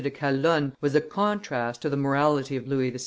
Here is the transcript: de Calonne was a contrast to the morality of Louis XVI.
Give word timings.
de 0.01 0.09
Calonne 0.09 0.73
was 0.81 0.95
a 0.95 0.99
contrast 0.99 1.83
to 1.83 1.87
the 1.87 1.95
morality 1.95 2.55
of 2.55 2.67
Louis 2.67 2.91
XVI. 2.91 2.99